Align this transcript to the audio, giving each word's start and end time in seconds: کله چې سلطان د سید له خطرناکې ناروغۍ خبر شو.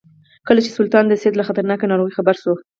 کله 0.47 0.59
چې 0.65 0.71
سلطان 0.77 1.05
د 1.07 1.13
سید 1.21 1.33
له 1.37 1.43
خطرناکې 1.47 1.85
ناروغۍ 1.91 2.13
خبر 2.17 2.35
شو. 2.41 2.53